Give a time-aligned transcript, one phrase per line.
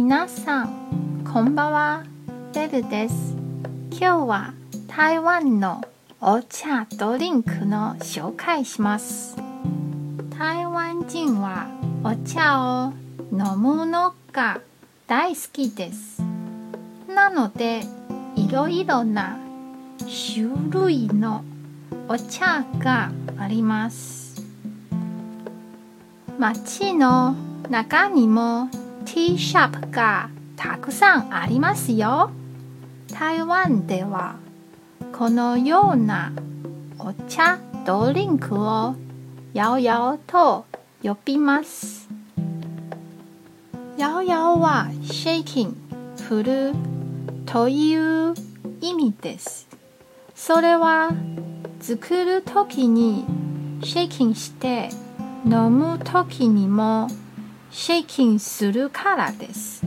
[0.00, 2.04] 皆さん、こんばんは。
[2.54, 3.34] ベルです。
[3.90, 4.54] 今日は
[4.86, 5.82] 台湾の
[6.20, 9.36] お茶ドリンクの紹介します。
[10.38, 11.66] 台湾人は
[12.04, 12.92] お茶を
[13.32, 14.60] 飲むのが
[15.08, 16.22] 大好きです。
[17.12, 17.80] なので、
[18.36, 19.36] いろいろな
[19.98, 21.42] 種類の
[22.06, 24.40] お茶があります。
[26.38, 27.34] 街の
[27.68, 28.70] 中にも
[29.08, 32.30] ティーショップがたくさんありますよ。
[33.10, 34.36] 台湾では
[35.16, 36.30] このような
[36.98, 38.96] お茶ドリンクを
[39.54, 40.66] ヤオヤオと
[41.02, 42.06] 呼びます。
[43.96, 45.76] ヤオヤオはシェイキン、
[46.28, 46.72] 振る
[47.46, 48.34] という
[48.82, 49.68] 意味です。
[50.34, 51.12] それは
[51.80, 53.24] 作るときに
[53.82, 54.90] シェイキングして
[55.46, 57.08] 飲むときにも
[57.70, 59.84] シェイキンするからです。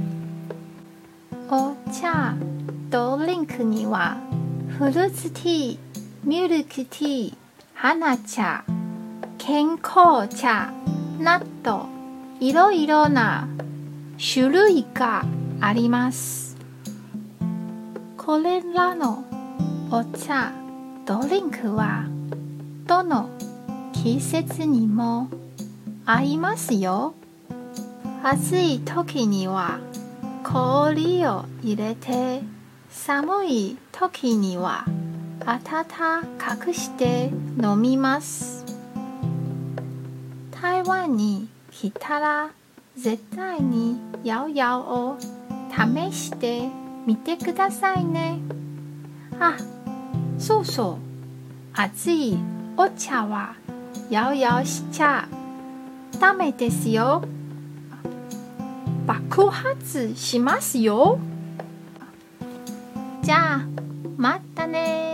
[1.50, 2.36] お茶、
[2.90, 4.18] ドリンクには
[4.78, 5.78] フルーツティー、
[6.24, 7.36] ミルクティー、
[7.74, 8.64] 花茶、
[9.40, 10.72] 健康茶
[11.20, 11.88] など
[12.40, 13.48] いろいろな
[14.18, 15.26] 種類が
[15.60, 16.56] あります。
[18.16, 19.26] これらの
[19.90, 20.52] お茶、
[21.08, 22.06] ドリンクは
[22.86, 23.30] どの
[23.92, 25.30] 季節にも
[26.06, 27.16] 合いますよ。
[28.24, 29.80] 暑い時には
[30.44, 32.42] 氷を入れて
[32.88, 34.86] 寒い時には
[35.44, 35.86] 温
[36.38, 38.64] かくして飲みます。
[40.52, 42.52] 台湾に来たら
[42.96, 45.18] 絶対にヤオヤオを
[45.72, 46.70] 試して
[47.08, 48.38] みてくださいね。
[49.40, 49.58] あ
[50.38, 50.98] そうそう。
[51.74, 52.38] 熱い
[52.78, 53.56] お茶は
[54.12, 55.28] ヤオヤオしちゃ
[56.20, 57.24] ダメですよ。
[59.06, 61.20] 爆発しますよ。
[63.24, 63.66] じゃあ
[64.18, 65.11] またね